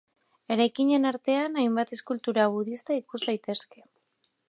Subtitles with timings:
[0.55, 3.89] Eraikinen artean hainbat eskultura budista ikus daitezke.